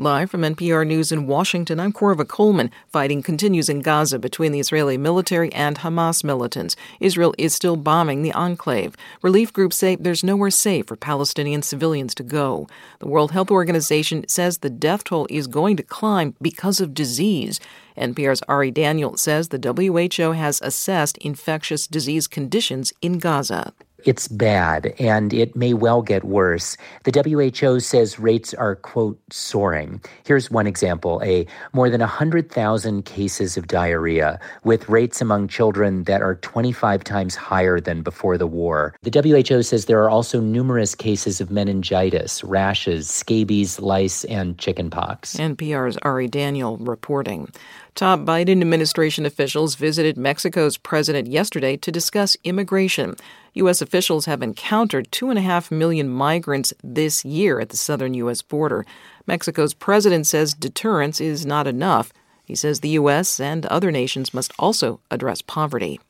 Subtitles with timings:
[0.00, 2.70] Live from NPR News in Washington, I'm Korva Coleman.
[2.86, 6.76] Fighting continues in Gaza between the Israeli military and Hamas militants.
[7.00, 8.94] Israel is still bombing the enclave.
[9.22, 12.68] Relief groups say there's nowhere safe for Palestinian civilians to go.
[13.00, 17.58] The World Health Organization says the death toll is going to climb because of disease.
[17.96, 23.72] NPR's Ari Daniel says the WHO has assessed infectious disease conditions in Gaza.
[24.04, 26.76] It's bad, and it may well get worse.
[27.02, 30.00] The WHO says rates are, quote, soaring.
[30.24, 36.22] Here's one example a more than 100,000 cases of diarrhea, with rates among children that
[36.22, 38.94] are 25 times higher than before the war.
[39.02, 45.34] The WHO says there are also numerous cases of meningitis, rashes, scabies, lice, and chickenpox.
[45.34, 47.50] NPR's Ari Daniel reporting.
[47.98, 53.16] Top Biden administration officials visited Mexico's president yesterday to discuss immigration.
[53.54, 53.80] U.S.
[53.82, 58.42] officials have encountered 2.5 million migrants this year at the southern U.S.
[58.42, 58.84] border.
[59.26, 62.12] Mexico's president says deterrence is not enough.
[62.44, 63.40] He says the U.S.
[63.40, 66.00] and other nations must also address poverty.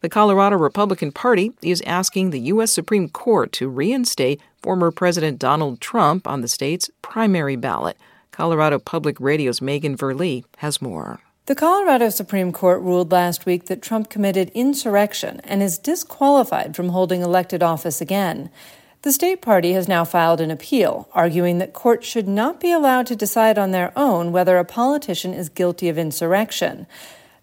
[0.00, 2.72] The Colorado Republican Party is asking the U.S.
[2.72, 7.96] Supreme Court to reinstate former President Donald Trump on the state's primary ballot.
[8.30, 11.20] Colorado Public Radio's Megan Verlee has more.
[11.48, 16.90] The Colorado Supreme Court ruled last week that Trump committed insurrection and is disqualified from
[16.90, 18.50] holding elected office again.
[19.00, 23.06] The state party has now filed an appeal, arguing that courts should not be allowed
[23.06, 26.86] to decide on their own whether a politician is guilty of insurrection.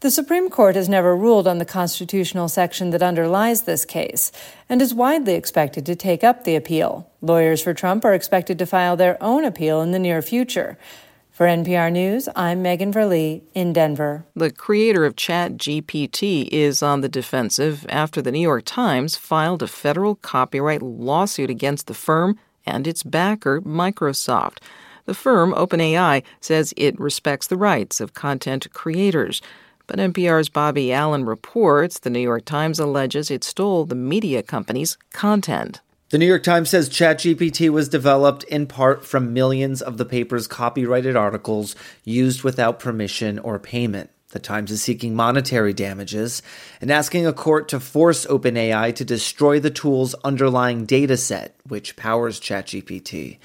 [0.00, 4.32] The Supreme Court has never ruled on the constitutional section that underlies this case
[4.68, 7.08] and is widely expected to take up the appeal.
[7.20, 10.76] Lawyers for Trump are expected to file their own appeal in the near future.
[11.32, 14.26] For NPR News, I'm Megan Verlee in Denver.
[14.36, 19.66] The creator of ChatGPT is on the defensive after the New York Times filed a
[19.66, 24.58] federal copyright lawsuit against the firm and its backer, Microsoft.
[25.06, 29.40] The firm, OpenAI, says it respects the rights of content creators.
[29.86, 34.98] But NPR's Bobby Allyn reports the New York Times alleges it stole the media company's
[35.14, 35.80] content.
[36.12, 40.46] The New York Times says ChatGPT was developed in part from millions of the paper's
[40.46, 41.74] copyrighted articles
[42.04, 44.10] used without permission or payment.
[44.32, 46.42] The Times is seeking monetary damages
[46.82, 51.96] and asking a court to force OpenAI to destroy the tool's underlying data set, which
[51.96, 53.38] powers ChatGPT.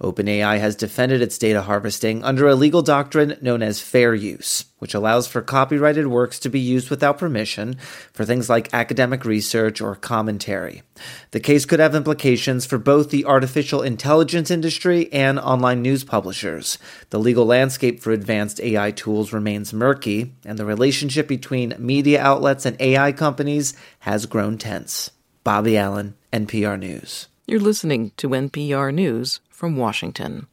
[0.00, 4.94] OpenAI has defended its data harvesting under a legal doctrine known as fair use, which
[4.94, 7.76] allows for copyrighted works to be used without permission
[8.12, 10.82] for things like academic research or commentary.
[11.30, 16.78] The case could have implications for both the artificial intelligence industry and online news publishers.
[17.10, 22.66] The legal landscape for advanced AI tools remains murky, and the relationship between media outlets
[22.66, 25.10] and AI companies has grown tense.
[25.44, 27.28] Bobby Allyn, NPR News.
[27.46, 30.46] You're listening to NPR News from Washington.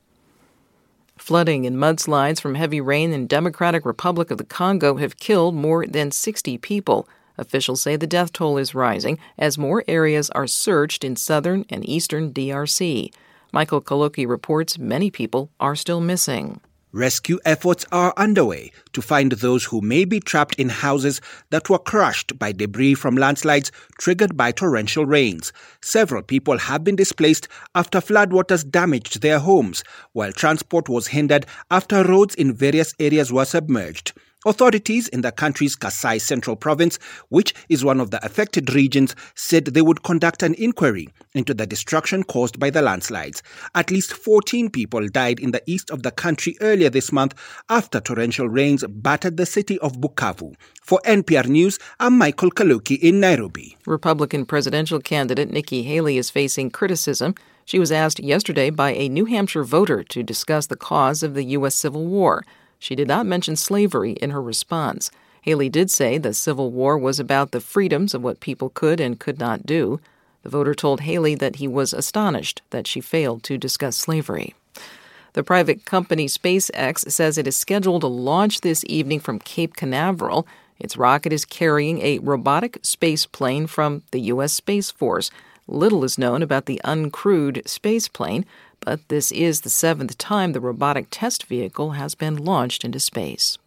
[1.18, 5.88] Flooding and mudslides from heavy rain in Democratic Republic of the Congo have killed more
[5.88, 7.08] than 60 people.
[7.38, 11.88] Officials say the death toll is rising as more areas are searched in southern and
[11.88, 13.14] eastern DRC.
[13.54, 16.60] Michael Kaloki reports many people are still missing.
[16.94, 21.80] Rescue efforts are underway to find those who may be trapped in houses that were
[21.80, 25.54] crushed by debris from landslides triggered by torrential rains.
[25.82, 32.04] Several people have been displaced after floodwaters damaged their homes, while transport was hindered after
[32.04, 34.12] roads in various areas were submerged.
[34.44, 36.98] Authorities in the country's Kasai Central province,
[37.30, 41.68] which is one of the affected regions, said they would conduct an inquiry into the
[41.68, 43.44] destruction caused by the landslides.
[43.76, 47.36] At least 14 people died in the east of the country earlier this month
[47.70, 50.56] after torrential rains battered the city of Bukavu.
[50.82, 53.78] For NPR News, I'm Michael Kaloki in Nairobi.
[53.86, 57.36] Republican presidential candidate Nikki Haley is facing criticism.
[57.66, 61.44] She was asked yesterday by a New Hampshire voter to discuss the cause of the
[61.44, 61.76] U.S.
[61.76, 62.44] Civil War.
[62.82, 65.12] She did not mention slavery in her response.
[65.44, 69.20] Haley did say the Civil War was about the freedoms of what people could and
[69.20, 70.00] could not do.
[70.42, 74.56] The voter told Haley that he was astonished that she failed to discuss slavery.
[75.34, 80.48] The private company SpaceX says it is scheduled to launch this evening from Cape Canaveral.
[80.80, 84.54] Its rocket is carrying a robotic space plane from the U.S.
[84.54, 85.30] Space Force.
[85.72, 88.46] Little is known about the uncrewed space plane,
[88.82, 93.58] but this is the seventh time the robotic test vehicle has been launched into space.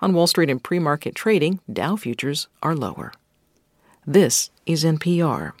[0.00, 3.12] On Wall Street and pre market trading, Dow futures are lower.
[4.06, 5.54] This is NPR.